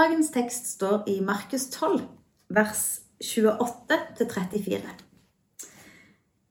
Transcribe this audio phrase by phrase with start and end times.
[0.00, 2.00] Dagens tekst står i Markus 12,
[2.48, 2.84] vers
[3.20, 4.78] 28-34.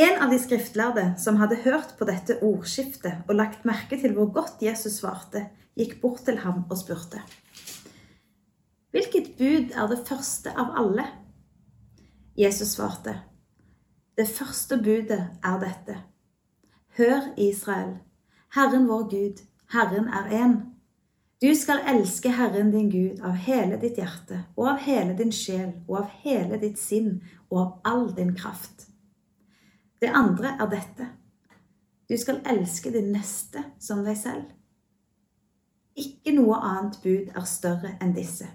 [0.00, 4.30] En av de skriftlærde som hadde hørt på dette ordskiftet og lagt merke til hvor
[4.32, 5.44] godt Jesus svarte,
[5.76, 7.20] gikk bort til ham og spurte.
[8.96, 11.04] Hvilket bud er det første av alle?
[12.40, 13.18] Jesus svarte.
[14.16, 15.98] Det første budet er dette.
[16.96, 17.98] Hør, Israel.
[18.56, 20.62] Herren vår Gud, Herren er én.
[21.42, 25.72] Du skal elske Herren din Gud av hele ditt hjerte og av hele din sjel
[25.88, 27.16] og av hele ditt sinn
[27.50, 28.86] og av all din kraft.
[30.00, 31.08] Det andre er dette.
[32.08, 34.44] Du skal elske din neste som deg selv.
[35.96, 38.46] Ikke noe annet bud er større enn disse.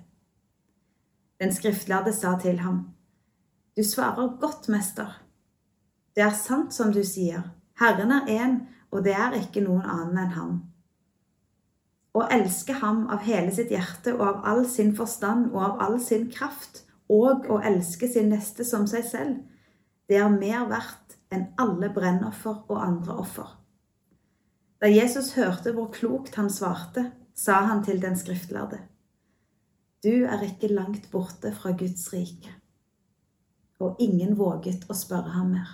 [1.40, 2.96] Den skriftlærde sa til ham,
[3.76, 5.22] Du svarer godt, mester.
[6.16, 7.44] Det er sant som du sier,
[7.80, 8.60] Herren er én,
[8.92, 10.69] og det er ikke noen annen enn ham.
[12.18, 16.00] Å elske ham av hele sitt hjerte og av all sin forstand og av all
[16.02, 19.38] sin kraft, og å elske sin neste som seg selv,
[20.10, 23.50] det er mer verdt enn alle brennoffer og andre offer.
[24.82, 28.80] Da Jesus hørte hvor klokt han svarte, sa han til den skriftlærde,
[30.04, 32.54] Du er ikke langt borte fra Guds rike.
[33.84, 35.74] Og ingen våget å spørre ham mer.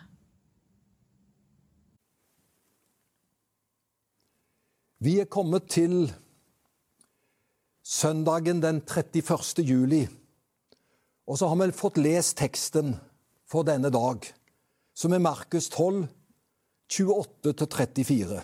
[4.98, 6.10] Vi er kommet til
[7.86, 9.62] søndagen den 31.
[9.62, 10.08] juli.
[11.28, 12.96] Og så har vi fått lest teksten
[13.46, 14.26] for denne dag,
[14.94, 16.08] som er Markus 12,
[16.90, 18.42] 28-34.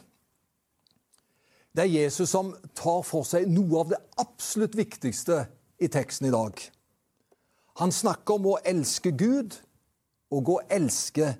[1.72, 5.45] Det er Jesus som tar for seg noe av det absolutt viktigste
[5.81, 6.58] i teksten i dag.
[7.80, 9.55] Han snakker om å elske Gud
[10.33, 11.33] og å elske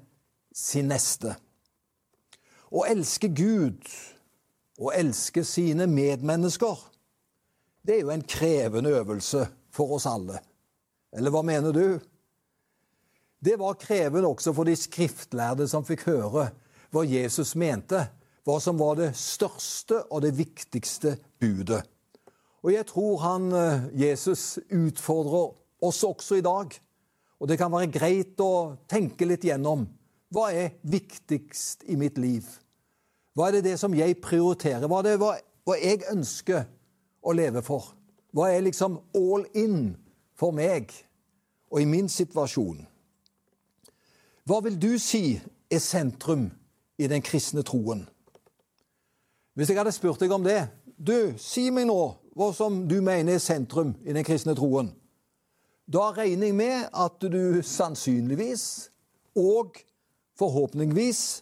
[0.56, 1.36] sin neste.
[2.72, 3.84] Å elske Gud
[4.80, 6.80] og elske sine medmennesker,
[7.82, 10.40] det er jo en krevende øvelse for oss alle.
[11.14, 12.00] Eller hva mener du?
[13.42, 16.52] Det var krevende også for de skriftlærde som fikk høre
[16.92, 18.03] hva Jesus mente,
[18.46, 21.81] hva som var det største og det viktigste budet.
[22.62, 26.75] Og jeg tror han, eh, Jesus utfordrer oss også i dag.
[27.40, 29.88] Og det kan være greit å tenke litt gjennom.
[30.30, 32.46] Hva er viktigst i mitt liv?
[33.34, 34.86] Hva er det, det som jeg prioriterer?
[34.88, 35.31] Hva er det hva,
[35.66, 36.68] hva jeg ønsker
[37.22, 37.94] å leve for?
[38.32, 39.96] Hva er liksom all in
[40.40, 40.94] for meg
[41.72, 42.80] og i min situasjon?
[44.48, 45.36] Hva vil du si
[45.72, 46.48] er sentrum
[46.98, 48.06] i den kristne troen?
[49.54, 50.62] Hvis jeg hadde spurt deg om det
[51.02, 51.98] Du, si meg nå
[52.38, 54.92] hva som du mener er sentrum i den kristne troen.
[55.90, 58.66] Da regner jeg med at du sannsynligvis
[59.36, 59.81] og
[60.40, 61.42] forhåpentligvis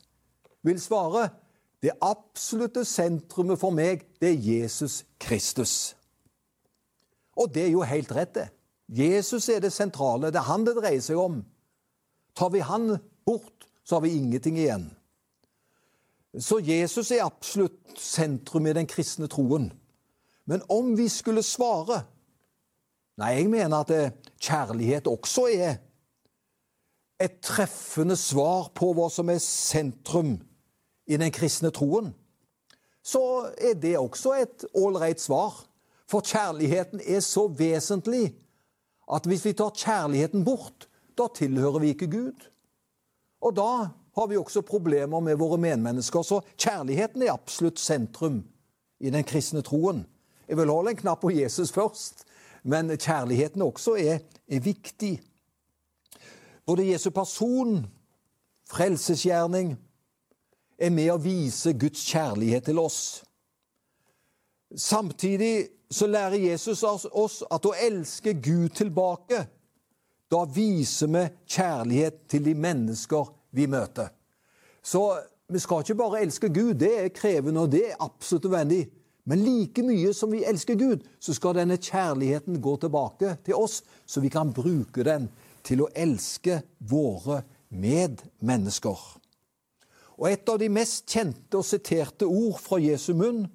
[0.66, 1.28] vil svare
[1.84, 5.95] det absolutte sentrumet for meg, det er Jesus Kristus.
[7.40, 8.50] Og det er jo helt rett, det.
[8.90, 10.31] Jesus er det sentrale.
[10.34, 11.44] Det er han det dreier seg om.
[12.35, 14.89] Tar vi han bort, så har vi ingenting igjen.
[16.39, 19.72] Så Jesus er absolutt sentrum i den kristne troen.
[20.50, 22.03] Men om vi skulle svare
[23.19, 25.73] Nei, jeg mener at kjærlighet også er
[27.19, 30.38] et treffende svar på hva som er sentrum
[31.09, 32.13] i den kristne troen,
[33.03, 35.65] så er det også et ålreit svar.
[36.09, 38.33] For kjærligheten er så vesentlig
[39.09, 40.87] at hvis vi tar kjærligheten bort,
[41.17, 42.45] da tilhører vi ikke Gud.
[43.41, 46.21] Og da har vi også problemer med våre medmennesker.
[46.21, 48.43] Så kjærligheten er absolutt sentrum
[48.99, 50.05] i den kristne troen.
[50.47, 52.25] Jeg vil holde en knapp på Jesus først,
[52.63, 55.21] men kjærligheten også er, er viktig.
[56.65, 57.85] Både Jesu person,
[58.69, 59.77] frelsesgjerning
[60.79, 63.23] er med å vise Guds kjærlighet til oss.
[64.75, 69.41] Samtidig så lærer Jesus oss at å elske Gud tilbake,
[70.29, 74.12] da viser vi kjærlighet til de mennesker vi møter.
[74.84, 75.01] Så
[75.50, 78.84] vi skal ikke bare elske Gud, det er krevende, og det er absolutt nødvendig.
[79.29, 83.81] Men like mye som vi elsker Gud, så skal denne kjærligheten gå tilbake til oss,
[84.06, 85.27] så vi kan bruke den
[85.65, 89.01] til å elske våre medmennesker.
[90.19, 93.45] Og et av de mest kjente og siterte ord fra Jesu munn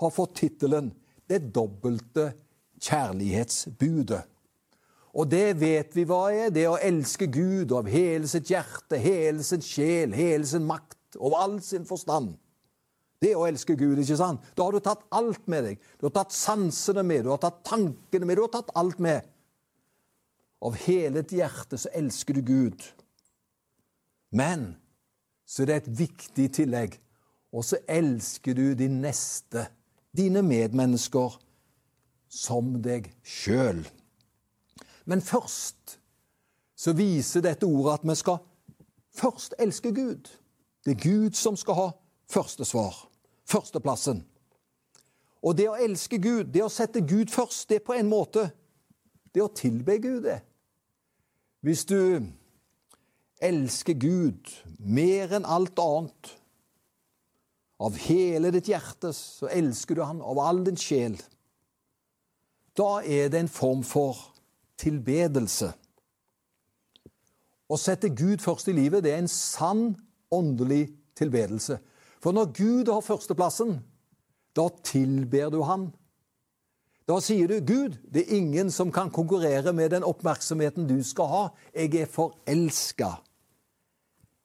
[0.00, 0.92] har fått tittelen
[1.28, 2.32] 'Det dobbelte
[2.80, 4.24] kjærlighetsbudet'.
[5.14, 6.50] Og det vet vi hva er.
[6.50, 11.34] Det å elske Gud av hele sitt hjerte, hele sin sjel, hele sin makt, av
[11.34, 12.36] all sin forstand.
[13.18, 14.44] Det å elske Gud, ikke sant?
[14.54, 15.80] Da har du tatt alt med deg.
[15.98, 19.26] Du har tatt sansene med, du har tatt tankene med, du har tatt alt med.
[20.62, 22.84] Av hele ditt hjerte så elsker du Gud.
[24.30, 24.76] Men
[25.48, 26.98] så det er et viktig tillegg.
[27.52, 29.64] Og så elsker du din neste,
[30.16, 31.38] dine medmennesker,
[32.28, 33.80] som deg sjøl.
[35.08, 35.96] Men først
[36.76, 38.42] så viser dette ordet at vi skal
[39.16, 40.28] først elske Gud.
[40.84, 41.86] Det er Gud som skal ha
[42.28, 43.08] første svar,
[43.48, 44.20] førsteplassen.
[45.42, 48.50] Og det å elske Gud, det å sette Gud først, det er på en måte
[49.34, 50.42] det å tilbe Gud, det.
[51.64, 52.22] Hvis du
[53.44, 56.34] elsker Gud mer enn alt annet,
[57.78, 61.14] av hele ditt hjerte, så elsker du Han av all din sjel.
[62.74, 64.18] Da er det en form for
[64.78, 65.70] tilbedelse.
[67.68, 69.92] Å sette Gud først i livet, det er en sann
[70.34, 70.88] åndelig
[71.18, 71.78] tilbedelse.
[72.18, 73.78] For når Gud har førsteplassen,
[74.56, 75.90] da tilber du Han.
[77.08, 81.26] Da sier du, 'Gud, det er ingen som kan konkurrere med den oppmerksomheten du skal
[81.26, 81.44] ha.
[81.74, 83.14] Jeg er forelska.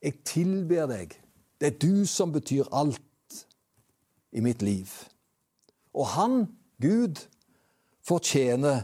[0.04, 1.14] Jeg tilber deg.
[1.60, 3.00] Det er du som betyr alt
[4.36, 4.90] i mitt liv.
[5.94, 6.48] Og han,
[6.82, 7.22] Gud,
[8.04, 8.84] fortjener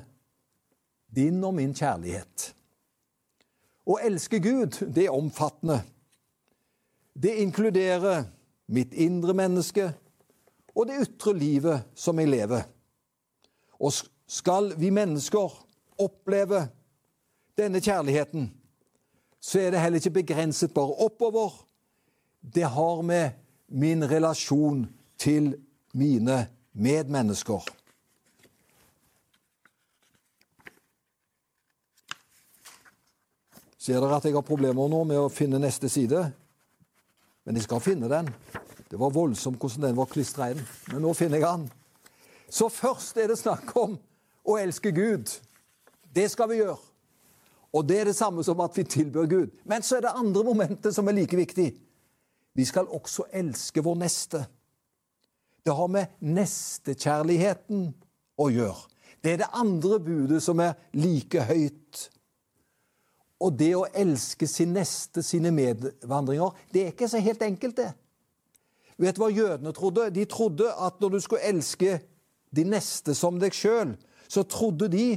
[1.16, 2.54] din og min kjærlighet.
[3.90, 5.82] Å elske Gud, det er omfattende.
[7.14, 8.28] Det inkluderer
[8.70, 9.90] mitt indre menneske
[10.76, 12.64] og det ytre livet som jeg lever.
[13.82, 13.92] Og
[14.30, 15.56] skal vi mennesker
[16.00, 16.68] oppleve
[17.60, 18.46] denne kjærligheten,
[19.40, 21.54] så er det heller ikke begrenset bare oppover.
[22.42, 23.32] Det har med
[23.68, 24.88] min relasjon
[25.18, 25.56] til
[25.94, 27.64] mine medmennesker.
[33.80, 36.26] Ser dere at jeg har problemer nå med å finne neste side?
[37.48, 38.28] Men jeg skal finne den.
[38.90, 41.70] Det var voldsomt hvordan den var klistra inn, men nå finner jeg den.
[42.50, 43.96] Så først er det snakk om
[44.44, 45.32] å elske Gud.
[46.10, 46.89] Det skal vi gjøre.
[47.74, 49.52] Og det er det samme som at vi tilbør Gud.
[49.66, 51.70] Men så er det andre momentet som er like viktig.
[52.58, 54.46] Vi skal også elske vår neste.
[55.66, 57.92] Det har med nestekjærligheten
[58.40, 58.88] å gjøre.
[59.24, 62.10] Det er det andre budet som er like høyt.
[63.40, 67.92] Og det å elske sin neste, sine medvandringer, det er ikke så helt enkelt, det.
[69.00, 70.10] Vet du hva jødene trodde?
[70.12, 72.00] De trodde at når du skulle elske
[72.56, 73.94] de neste som deg sjøl,
[74.28, 75.14] så trodde de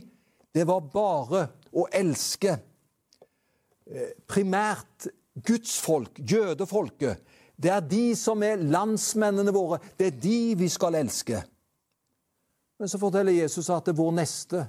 [0.52, 5.08] det var bare å elske eh, primært
[5.46, 7.22] Guds folk, jødefolket.
[7.56, 9.78] Det er de som er landsmennene våre.
[9.96, 11.40] Det er de vi skal elske.
[12.80, 14.66] Men så forteller Jesus at det er vår neste,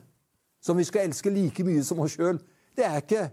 [0.63, 2.37] som vi skal elske like mye som oss sjøl,
[2.77, 3.23] det er ikke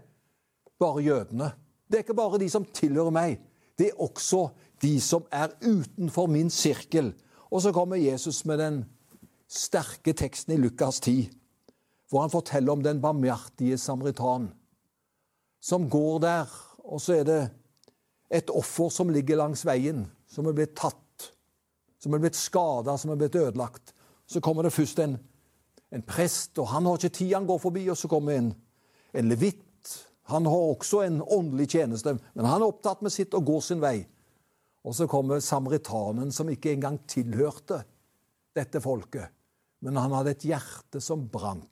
[0.81, 1.51] bare jødene.
[1.87, 3.37] Det er ikke bare de som tilhører meg.
[3.77, 4.47] Det er også
[4.81, 7.11] de som er utenfor min sirkel.
[7.51, 8.81] Og så kommer Jesus med den
[9.51, 11.29] sterke teksten i Lukas 10,
[12.11, 14.49] hvor han forteller om den barmhjertige samaritan
[15.63, 16.53] som går der,
[16.83, 17.41] og så er det
[18.33, 21.29] et offer som ligger langs veien, som er blitt tatt,
[22.01, 23.93] som er blitt skada, som er blitt ødelagt.
[24.27, 25.17] Så kommer det først en,
[25.91, 28.51] en, prest, og han har ikke tid, han går forbi, og så kommer en,
[29.13, 29.95] en levitt.
[30.33, 33.83] Han har også en åndelig tjeneste, men han er opptatt med sitt og går sin
[33.83, 33.99] vei.
[34.83, 37.83] Og så kommer samaritanen, som ikke engang tilhørte
[38.57, 39.29] dette folket,
[39.85, 41.69] men han hadde et hjerte som brant.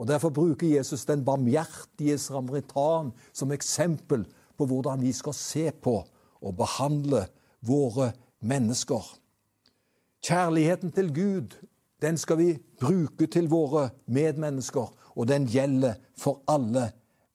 [0.00, 4.24] Og Derfor bruker Jesus den barmhjertige samaritan som eksempel
[4.56, 5.98] på hvordan vi skal se på
[6.40, 7.26] og behandle
[7.60, 9.04] våre mennesker.
[10.24, 11.58] Kjærligheten til Gud
[12.00, 16.86] den skal vi bruke til våre medmennesker, og den gjelder for alle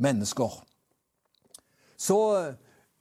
[0.02, 0.50] mennesker.
[1.98, 2.18] Så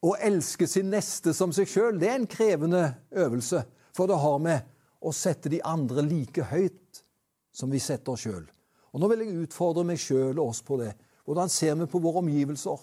[0.05, 2.83] å elske sin neste som seg sjøl, det er en krevende
[3.17, 3.65] øvelse.
[3.97, 4.69] For det har med
[5.01, 7.01] å sette de andre like høyt
[7.55, 8.45] som vi setter oss sjøl.
[8.95, 10.93] Og nå vil jeg utfordre meg sjøl og oss på det.
[11.27, 12.83] Hvordan ser vi på våre omgivelser?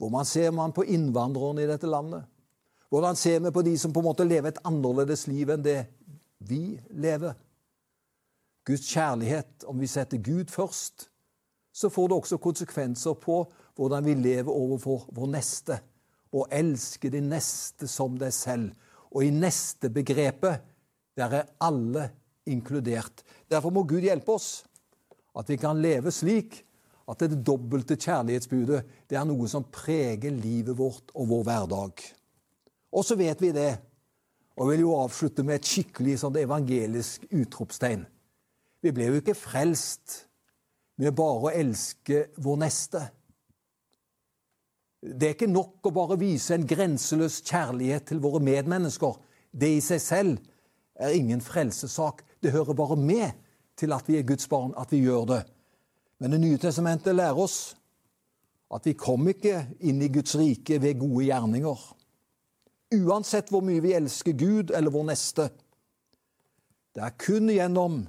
[0.00, 2.24] Hvordan ser man på innvandrerne i dette landet?
[2.90, 5.84] Hvordan ser vi på de som på en måte lever et annerledes liv enn det
[6.48, 7.36] vi lever?
[8.66, 11.06] Guds kjærlighet, om vi setter Gud først,
[11.72, 13.44] så får det også konsekvenser på
[13.78, 15.78] hvordan vi lever overfor vår neste.
[16.34, 18.74] Å elske de neste som deg selv.
[19.14, 20.66] Og i neste begrepet,
[21.18, 22.08] der er alle
[22.50, 23.22] inkludert.
[23.50, 24.64] Derfor må Gud hjelpe oss,
[25.38, 26.62] at vi kan leve slik
[27.10, 32.02] at det dobbelte kjærlighetsbudet det er noe som preger livet vårt og vår hverdag.
[32.90, 33.72] Og så vet vi det,
[34.58, 38.04] og jeg vil jo avslutte med et skikkelig sånn evangelisk utropstegn.
[38.80, 40.24] Vi ble jo ikke frelst
[41.00, 43.02] med bare å elske vår neste.
[45.00, 49.16] Det er ikke nok å bare vise en grenseløs kjærlighet til våre medmennesker.
[49.50, 50.50] Det i seg selv
[51.00, 52.20] er ingen frelsesak.
[52.42, 53.30] Det hører bare med
[53.80, 55.42] til at vi er Guds barn, at vi gjør det.
[56.20, 57.76] Men Det nye testamentet lærer oss
[58.70, 61.80] at vi kom ikke inn i Guds rike ved gode gjerninger.
[63.00, 65.48] Uansett hvor mye vi elsker Gud eller vår neste.
[66.94, 68.06] Det er kun gjennom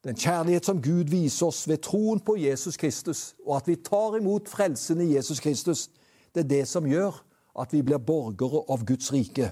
[0.00, 4.14] Den kjærlighet som Gud viser oss ved troen på Jesus Kristus, og at vi tar
[4.16, 5.90] imot frelsen i Jesus Kristus,
[6.32, 7.18] det er det som gjør
[7.60, 9.50] at vi blir borgere av Guds rike.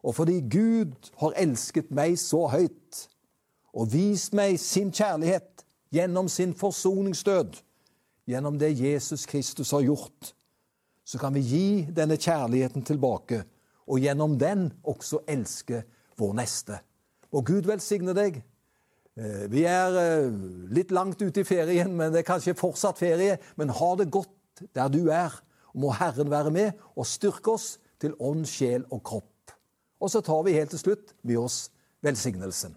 [0.00, 3.02] Og fordi Gud har elsket meg så høyt
[3.78, 5.62] og vist meg sin kjærlighet
[5.94, 7.60] gjennom sin forsoningsdød,
[8.28, 10.32] gjennom det Jesus Kristus har gjort,
[11.04, 13.44] så kan vi gi denne kjærligheten tilbake,
[13.88, 15.84] og gjennom den også elske
[16.18, 16.80] vår neste.
[17.32, 18.42] Og Gud velsigne deg.
[19.16, 20.34] Eh, vi er eh,
[20.74, 23.38] litt langt ute i ferien, men det er kanskje fortsatt ferie.
[23.56, 25.32] Men ha det godt der du er.
[25.72, 29.54] Må Herren være med og styrke oss til ånd, sjel og kropp.
[30.00, 31.68] Og så tar vi helt til slutt med oss
[32.04, 32.76] velsignelsen.